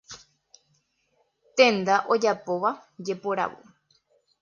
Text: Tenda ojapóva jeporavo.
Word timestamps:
Tenda 1.55 1.95
ojapóva 2.13 2.69
jeporavo. 3.05 3.59